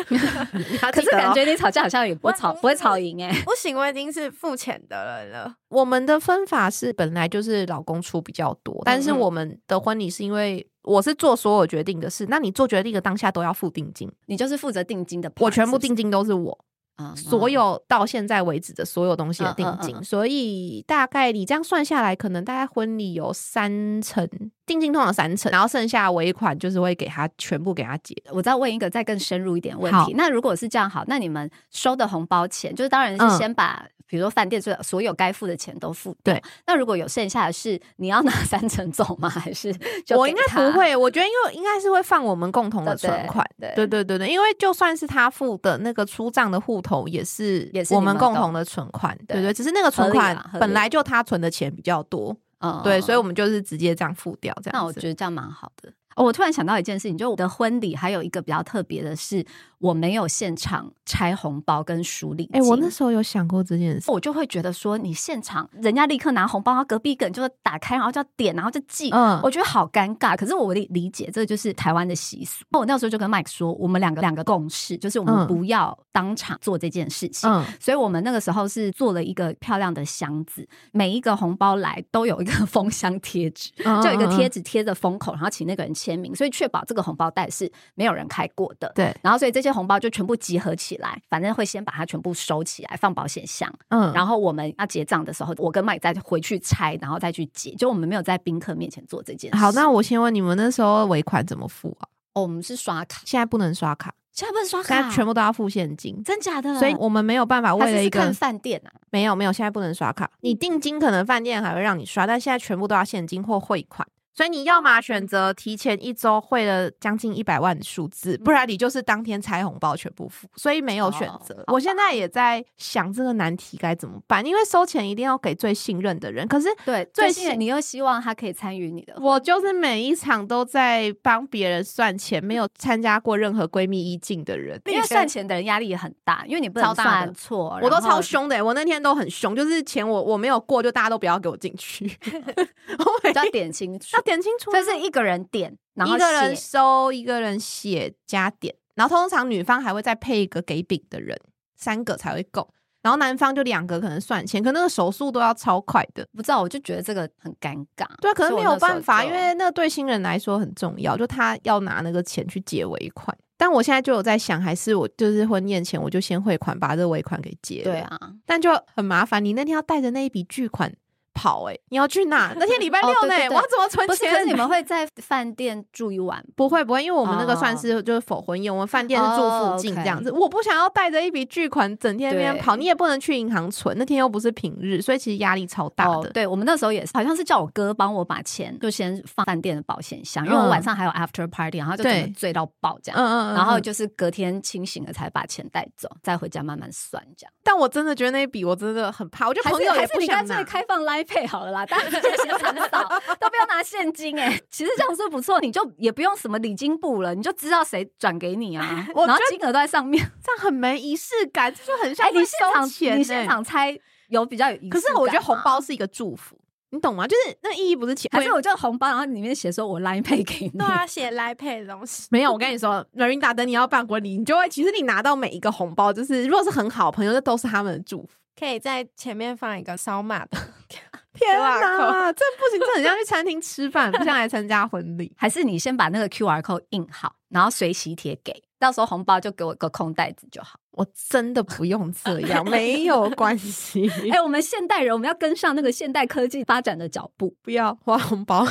[0.91, 3.31] 可是感觉你吵架好像也不会吵，不会吵赢哎。
[3.43, 5.55] 不行，我已经是付钱的人了。
[5.69, 16.57] 我们的分法是本来就是老公出比较多，但是嗯我们的婚礼是因为我是做所有决定的事，那你做决定的当下都要付定金，你就是负责定金的我全部定金都是我。
[17.01, 24.27] 嗯所有到现在为止的所有东西的定金，嗯嗯嗯所以大概你这样算下来，可能大概婚礼有三成
[24.69, 28.15] 定金，通常三成，然后剩下尾款就是会给他全部给他结。
[28.31, 30.13] 我再问一个再更深入一点的问好题。
[30.15, 36.33] 那如果是这样好，那你们收的红包钱，就是当然嗯是先把、比如说饭店所有所有该付的钱都付掉。
[36.33, 36.43] 对。
[36.67, 39.27] 那如果有剩下的是，你要拿三成走吗？
[39.27, 39.73] 还是
[40.15, 40.77] 我应该不？
[40.77, 43.45] 会，我觉得因为应该是会放我们共同的存款。
[43.59, 49.17] 对对对对对，因为就算是他付的那个出账的户头，也是也是我你们共同的存款。
[49.27, 54.77] 对对对，只是那个存款本来就他存的钱比较多，嗯对，所以我们们就是直接这样付掉，这样子。
[54.77, 55.91] 那我觉得这样蛮好的。
[56.15, 59.45] 哦，我突然想到一件事情，就我的婚礼还有一个比较特别的是，
[59.79, 62.69] 我没有现场拆红包跟数礼哎、金。
[62.69, 64.11] 我那时候有想过这件事。
[64.11, 70.37] 我就会觉得说，你现场人家立刻拿红包，然后隔壁个人就会打开，然后就要点，然后就寄，嗯我觉得好尴尬。
[70.37, 72.63] 可是我理理解，这就是台湾的习俗。
[72.71, 77.49] 我那时候就跟 Mike 说，我们两个两个共识，就是我们嗯不要当场做这件事情。
[77.49, 88.91] 嗯，所以我们那个时候是做了一个漂亮的箱子，每一个红包来都有一个封箱贴纸，嗯就有一个贴嗯纸贴着封口，然后请那个人签名，所以确保这个红包袋是没有人开过的。
[88.93, 97.73] 对，然后所以这些红包就全部集合起来，反正会先把它全部收起来放保险箱，嗯，然后我们要结账的时候，我跟麦再回去拆，然后再去结。
[97.75, 99.57] 就我们没有在宾客面前做这件事。
[99.57, 102.07] 好，那我先问你们那时候尾款怎么付啊？
[102.33, 106.23] 哦，我们是刷卡，现在不能刷卡，现在不能刷现在卡，全部都要付现金。
[106.23, 106.77] 真假的？
[106.77, 110.29] 所以我们没有办法还为了看饭店啊，没有没有，现在不能刷卡。
[110.41, 114.07] 你定金可能饭店还会让你刷，但现在全部都要现金或汇款。
[114.33, 120.47] 所以你要么选择提前一周汇了将近一百万的数字，不然你就是当天拆红包全部付。
[120.55, 121.55] 所以没有选择。
[121.67, 126.47] 哦我现在也在想这个难题该怎么办，因为收钱一定要给最信任的人。
[126.47, 142.05] 可是对，最最近你又希望他可以参与你的，我就是每一场都在帮别人算钱，没有 参加过任何闺蜜一进的人，因为算钱的人压力也很大，因为你不能算错，我都超凶的、欸，我那天都很凶，就是钱我我没有过，就大家都不要给我进去
[142.97, 151.39] 我每就要点清楚要，点清楚啊，这是一个人点，然后一个人收，一个人写加点，然后通常女方还会再配一个给饼的人，
[151.75, 152.69] 三个才会够，
[153.01, 156.27] 然后男方就两个可能算钱，可那个手速都要超快的。
[156.35, 158.05] 不知道，我就觉得这个很尴尬。
[158.21, 163.35] 对啊，可是没有办法，因为那个对新人来说很重要，就他要拿那个钱去结尾款。
[163.57, 167.91] 但我现在就有在想，还是我就是婚宴前我就先汇款，把这尾款给结了。
[167.91, 170.93] 对，啊，但就很麻烦，你那天要带着那一笔巨款
[171.33, 172.53] 跑、欸，你要去哪？
[172.57, 174.31] 那天礼拜六呢、我要怎么存，钱？
[174.31, 180.31] 可是你们会在饭店住一晚不会不会，因为我们那个算哦是就是否婚宴，我们饭店是住附近这样子。
[180.31, 186.11] 我不想要带着一笔巨款整天那边跑，你也不能去银行存，那天又不是平日，所以其实压力超大的。
[186.11, 186.31] 哦。
[186.33, 193.19] 对我们那时候也是，好像是叫我哥帮我把钱就先放饭店的保险箱，因为我嗯晚上还有 after party，然后就整对个醉到爆这样。
[193.19, 197.53] 嗯嗯嗯，嗯然后就是隔天清醒了才把钱带走，再回家慢慢算这样。
[197.63, 200.63] 但我真的觉得那一笔我真的很怕，我觉得朋友也还是你干脆不想拿。
[200.63, 203.03] 开放 Pay 好了啦，大家直接先很少，
[203.39, 210.23] 都不要拿现金哎、 其实这样是不错，你就也不用什么礼金簿了，你就知道谁转给你啊， 我觉得然后金额都在上面。
[210.43, 212.85] 这样很没仪式感，这就很像哎，你现场、
[213.17, 213.97] 你现欸场猜
[214.29, 216.57] 有比较有仪式可是我觉得红包是一个祝福，
[216.91, 217.27] 你懂吗？
[217.27, 220.69] 就是那意义不是钱，还是我就红包，然后里面写说我 Line Pay 给你。
[220.77, 222.27] 对啊，写来配的东西。
[222.31, 228.29] 没有，我跟你说，Marina，等你要办婚礼，你就会其实你拿到每一个红包，就是如果是很好朋友，这都是他们的祝福。
[228.59, 230.57] 可以在前面放一个扫码的，
[231.39, 235.33] 天哪， 这不行，这很像去餐厅吃饭，不像来参加婚礼。
[235.37, 240.79] 还是你先把那个 QR code 印好，然后随喜帖给，到时候红包就给我个空袋子就好。
[240.91, 244.09] 我真的不用这样， 没有关系。
[244.31, 247.55] 哎、我们现代人，我们要跟上那个现代科技发展的脚步。
[247.61, 248.67] 不要花红包。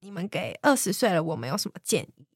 [0.00, 2.26] 你们给二十岁了我们有什么建议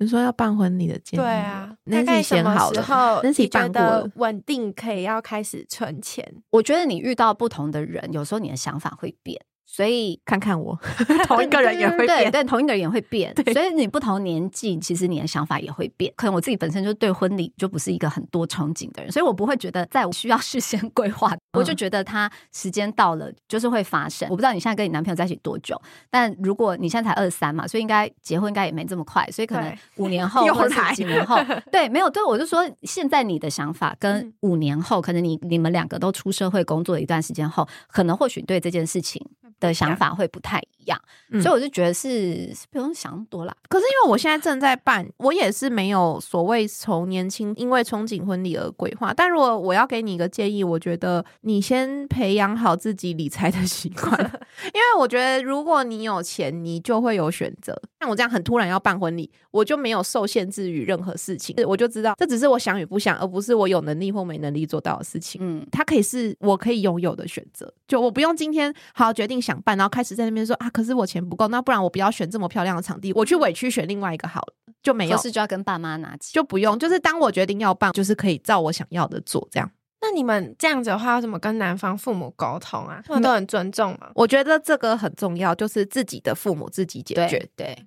[0.00, 4.10] 你说要办婚礼的建议，对啊，那概什么先好了，时候那是你你觉得。
[4.14, 6.26] 稳定可以要开始存钱？
[6.50, 9.38] 我觉得你遇到不同的人，有时候你的想法会变，
[9.72, 10.76] 所以看看我，
[11.28, 12.08] 同一个人也会变。
[12.08, 16.12] 对对，同一个人也会变，所以你不同年纪，其实你的想法也会变。
[16.16, 24.28] 可能我自己本身就对婚礼就不是一个很多憧憬的人，所以我不会觉得在我需要事先 规划，我就觉得他时间到了就是会发生。
[24.28, 25.80] 我不知道你现在跟你男朋友在一起多久，
[26.10, 31.38] 但如果你现在才二十三嘛，所以应该结婚应该也没这么快，所以可能 五年后或者几年后，
[31.70, 39.24] 对，没有对我就说现在你的想法跟嗯五年后，可能你你们两个都出社会工作一段时间后，可能或许对这件事情
[39.60, 41.00] 的想法会不太一样。
[41.30, 43.56] 嗯所以我就觉得是是不用想多啦。
[43.68, 49.14] 可是因为我现在正在办，我也是没有所谓从年轻因为憧憬婚礼而规划。
[49.14, 54.12] 但如果我要给你一个建议，我觉得你先培养好自己理财的习惯，
[54.74, 57.80] 因为我觉得如果你有钱，你就会有选择。
[58.00, 65.40] 像我这样很突然要办婚礼，我就没有受限制于任何事情，我就知道这只是我想与不想，而不是我有能力或没能力做到的事情。
[65.44, 76.32] 嗯，它可以是我可以拥有的选择，就我不用今天好好决定想办，然后开始在那边说啊，可是我钱不够，那不然我不要选这么漂亮的场地，我去委屈选另外一个好了，就没有可，是就要跟爸妈拿起。
[76.32, 79.70] 就不用，就是当我决定要办，就是可以照我想要的做，这样。
[80.02, 83.02] 那你们这样子的话，要怎么跟男方父母沟通啊？
[83.04, 84.10] 他们都很尊重吗？
[84.14, 87.66] 我觉得这个很重要，就是自己的父母自己解决对。
[87.66, 87.86] 对，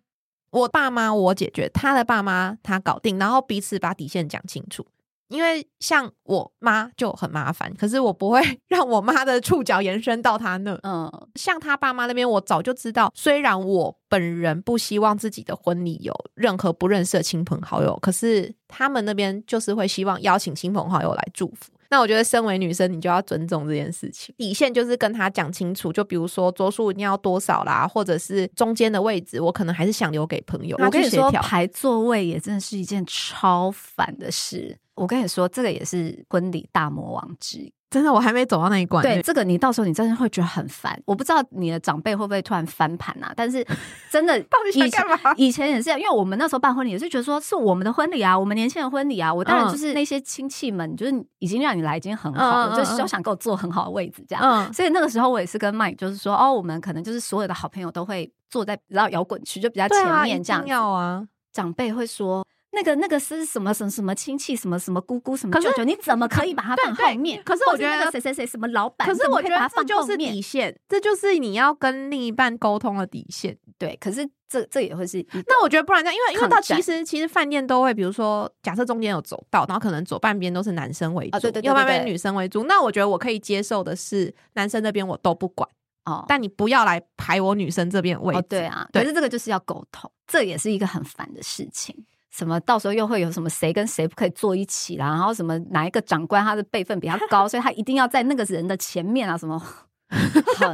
[0.51, 4.85] 我爸妈我解决，他的爸妈他搞定，然后彼此把底线讲清楚。
[5.33, 10.79] 因为像我妈就很麻烦，可是我不会 让我妈的触角延伸到她那。
[10.83, 21.73] 嗯，像她爸妈那边，我早就知道，虽然我本人不希望自己的婚礼有任何不认识的亲朋好友，可是他们那边就是会希望邀请亲朋好友来祝福。
[21.89, 25.93] 那我觉得，身为女生，你就要尊重这件事情，底线就是跟他讲清楚。
[25.93, 30.75] 就比如说桌数一定要多少啦，或者是中间的位置，我可能还是想留给朋友。
[30.79, 34.75] 我跟你说，排座位也真的是一件超烦的事。
[34.95, 37.73] 我跟你说，这个也是婚礼大魔王之一。
[37.89, 39.03] 真的，我还没走到那一关。
[39.03, 40.99] 对，这个你到时候你真的会觉得很烦。
[41.05, 43.31] 我不知道你的长辈会不会突然翻盘啊？
[43.35, 43.63] 但是
[44.09, 54.73] 真的，到底干嘛以前也是，因为我们那时候办婚礼也是觉得说是我们的婚礼啊，我们年轻人婚礼啊，我当然就是那些亲戚们，就是已经让你来已经很好了，就是想给我坐很好的位置这样。
[54.73, 60.65] 所以那个时候我也是跟 Mike 就是说，哦，我们可能就是所有的好朋友都会坐在比较摇滚区，就比较前面这样。
[60.65, 62.43] 要啊，长辈会说。
[62.73, 67.41] 那个那个是什么什么什么亲戚什么什么姑姑什么舅舅，你怎么可以把它放后面？
[67.43, 73.57] 可是我觉得谁谁谁什么老板，可是我觉得这就是底线，这就是你要跟另一半沟通的底线。
[73.77, 82.63] 对，可是这这也会是那我觉得不然这样，因为因为到其实其实饭店都会，比如说假设中间有走道，然后可能左半边都是男生为主，对对右半边女生为主。
[82.63, 85.69] 那我觉得我可以接受的是男生那边我都不管
[86.05, 88.41] 哦，但你不要来排我女生这边位置。
[88.49, 92.05] 对啊，可是这个就是要沟通，这也是一个很烦的事情。
[92.35, 95.07] 什么到时候又会有什么谁跟谁不可以坐一起啦？
[95.09, 99.37] 然后什么哪一个长官他的辈分比较高，所以他一定要在那个人的前面啊？
[99.37, 99.61] 什么？
[100.13, 100.69] 再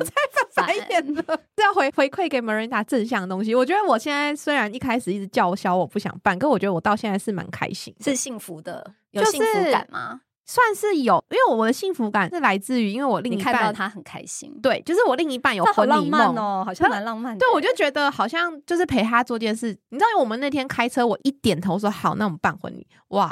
[0.52, 1.24] 翻白眼的，
[1.56, 3.56] 这要回回馈给 Marinda 正向的东西。
[3.56, 10.22] 我觉得我现在虽然一开始一直叫嚣我不想办，可我觉得我到现在是蛮开心，是幸福的，有幸福感吗？
[10.50, 17.38] 算是有，因为我的幸福感是来自于，因为我另一半看到他很开心，对，就是我另一半有婚礼梦哦，好像蛮浪漫。
[17.38, 19.78] 对，我就觉得好像就是陪他做件事。
[19.90, 23.32] 你知道，我们那天开车，我一点头说好，那我们办婚礼，哇，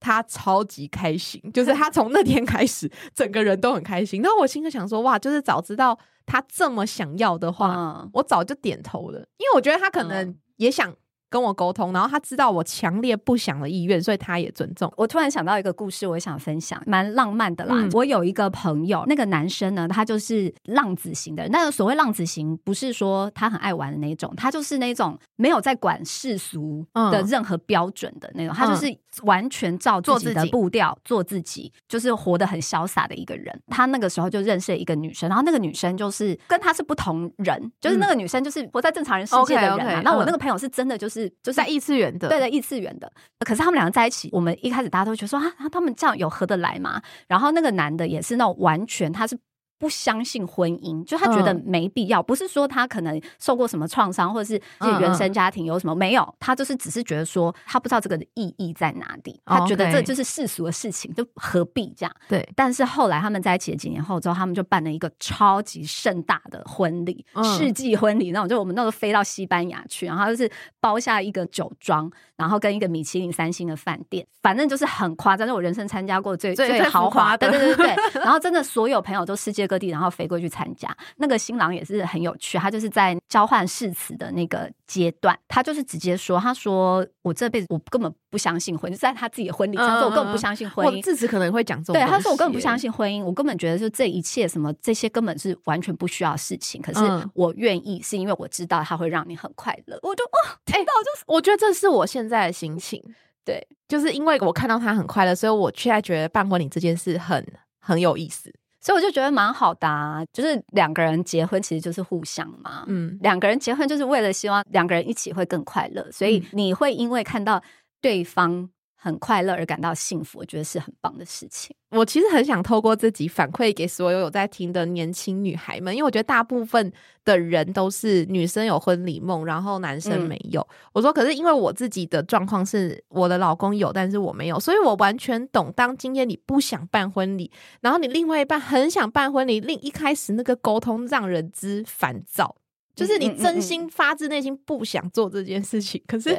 [0.00, 4.20] 他超级开心，就是他从那天开始，整个人都很开心。
[4.20, 10.94] 然后我心里想说，哇，就是早知道他这么想要的话，我早就点头了，因为我觉得他可能也想。
[11.30, 14.92] 跟我沟通，然后他知道我强烈不想的意愿，所以他也尊重。
[14.96, 17.88] 我突然想到一个故事，我想分享，蛮浪漫的啦。
[17.92, 21.48] 我有一个朋友，那个男生呢，他就是浪子型的。
[21.48, 33.56] 那个所谓浪子型，不是说他很爱玩的那种，他就是那种没有在管世俗的任何标准的那种，他就是完全照自己的步调做自己，就是活得很潇洒的一个人。
[33.68, 40.02] 他那个时候就认识了一个女生，然后那个女生就是跟他是不同人，就是那个女生就是活在正常人世界的人。
[40.02, 41.19] 那我那个朋友是真的就是。
[41.42, 43.10] 就是在异次元的，对的，异次元的。
[43.40, 47.02] 可是他们两个在一起，我们一开始大家都觉得说啊，他们这样有合得来吗？
[47.28, 49.38] 然后那个男的也是那种完全他是。
[49.80, 52.22] 不相信婚姻，就他觉得没必要。
[52.22, 54.60] 不是说他可能受过什么创伤，或者是
[55.00, 59.40] 原生家庭有什么没有，他就是只是觉得说他不知道这个的意义在哪里。
[59.46, 62.14] 他觉得这就是世俗的事情，就何必这样？
[62.28, 62.46] 对。
[62.54, 67.24] 但是后来他们在一起几年后之后，他们就办了一个超级盛大的婚礼，
[67.56, 78.20] 世纪婚礼那种，就我们那时候飞到西班牙去，然后就是包下一个酒庄，然后跟一个米其林三星的饭店，反正就是很夸张，就我人生参加过最最豪华的，对对对对。
[78.20, 79.69] 然后真的所有朋友都世界。
[79.70, 80.92] 各地，然后飞过去参加。
[81.18, 91.94] 那个新郎也是很有趣，他就是在交换誓词的那个阶段，他就是直接说：“他说我这辈子我根本不相信婚姻，在他自己的婚礼上说我根本不相信婚姻。”致辞可能会讲这种。
[91.94, 96.82] 对，他说我根本不相信婚姻，我根本觉得就这一切什么这些根本是完全不需要事情。
[96.82, 97.00] 可是
[97.34, 99.96] 我愿意，是因为我知道他会让你很快乐。
[100.02, 103.00] 我就哦，听到就是我觉得这是我现在的心情。
[103.44, 107.46] 对，就是因为我看到他很快乐，所以我现在觉得办婚礼这件事很
[107.78, 108.52] 很有意思。
[108.80, 117.62] 所以我就觉得蛮好的，啊，就是两个人结婚其实就是互相嘛，嗯，两个人结婚就是为了希望两个人一起会更快乐，所以你会因为看到
[118.00, 118.70] 对方。
[119.02, 121.74] 很快乐而感到幸福，我觉得是很棒的事情。
[121.90, 126.92] 我其实很想透过自己反馈给所有有在听的年轻女孩们，因为我觉得大部分
[127.24, 130.64] 的人都是女生有婚礼梦，然后男生没有。
[130.92, 135.72] 我说，可是因为我自己的状况是我的老公有，但是我没有，所以我完全懂。
[135.74, 142.54] 当今天你不想办婚礼，然后你另外一半很想办婚礼，另一开始那个沟通让人之烦躁。
[143.00, 146.36] 就是你真心发自内心不想做这件事情，可是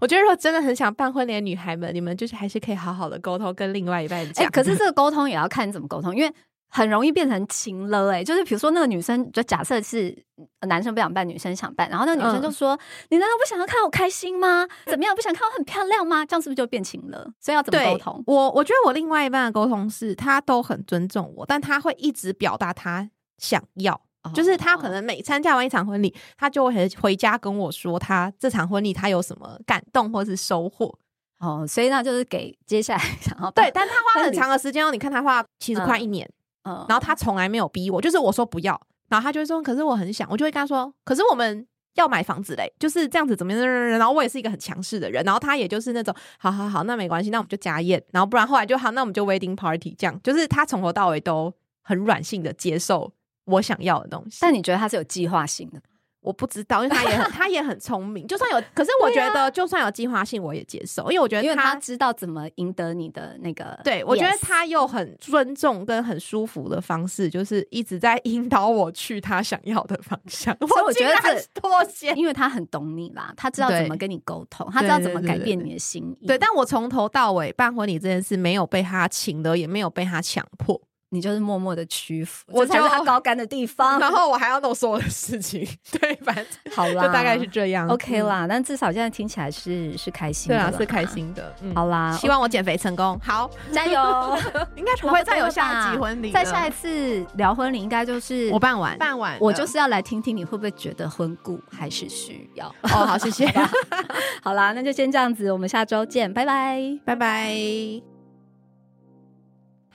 [0.00, 4.48] 我觉得如果真的很想办婚礼的女孩们，你们就是还是可以好好的沟通，跟另外一半讲。
[4.52, 6.32] 可是这个沟通也要看你怎么沟通，因为
[6.68, 8.12] 很容易变成情了。
[8.12, 10.16] 哎，就是比如说那个女生，就假设是
[10.68, 12.78] 男生不想办，女生想办，然后那个女生就说
[13.10, 14.68] ：“你难道不想要看我开心吗？
[14.86, 15.14] 怎么样？
[15.16, 16.24] 不想看我很漂亮吗？
[16.24, 17.28] 这样是不是就变情了？
[17.40, 18.22] 所以要怎么沟通？
[18.26, 24.00] 我我觉得我另外一半的沟通是，他都很尊重我，但他会一直表达他想要。
[24.34, 30.98] 就是他可能每参加完一场婚礼，他就会回家跟我说他这场婚礼他有什么感动或是收获。
[31.38, 34.90] 哦，所以那就是给接下来想要对，但他花很长的时间哦。
[34.90, 36.28] 你看他花其实快一年，
[36.64, 41.64] 嗯，然后他从来没有逼我，就是我说不要，然后他就会说，可是我很想，我就会跟他说，可是我们
[41.94, 43.60] 要买房子嘞，就是这样子怎么样？
[43.62, 51.54] 然后我也是一个很强势的人，然后他也就是那种，好好好，那没关系，那我们就家宴，然后不然后来就好，那我们就 wedding party，这样，就是他从头到尾都
[51.84, 53.12] 很软性的接受
[53.48, 54.38] 我想要的东西。
[54.40, 55.80] 但你觉得他是有计划性的？
[56.20, 58.26] 我不知道，因为他也很 他也很聪明。
[58.26, 63.78] 就算有，可是我觉得就算有计划性，我也接受，因为我觉得因为他知道怎么赢得你的那个。
[63.84, 70.54] 对，我觉得他又很尊重跟很舒服的方式，就是一直在引导我去他想要的方向。
[70.66, 76.26] 所以我觉得是妥协，因为他很懂你啦，他知道怎么跟你沟通，他知道怎么改变你的心意。
[76.26, 80.78] 对，但我从头到尾办婚礼这件事，没有被他请的，也没有被他强迫。
[81.10, 83.98] 你就是默默的屈服，我才是他高干的地 方。
[83.98, 88.46] 然后我还要弄所有的事情，对，反正好啦，就大概是这样，OK 啦。
[88.48, 91.54] 但至少现在听起来是是开心的，是开心的。
[91.74, 93.18] 好啦，希望我减肥成功。
[93.22, 94.38] 好，加油！
[94.76, 102.66] 应该不会再有下一集婚礼，再下一次聊婚礼，应该就是我办完，办完，我就是要来听听你会不会觉得婚故还是需要。
[102.82, 103.46] 哦，好，谢谢。
[104.42, 108.17] 好啦，那就先这样子，我们下周见，拜拜，拜拜。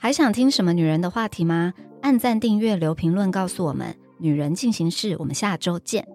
[0.04, 1.72] 还想听什么女人的话题吗？
[2.02, 3.96] 按赞、订阅、留评论，告诉我们。
[4.18, 6.06] 女人进行式，我们下周见。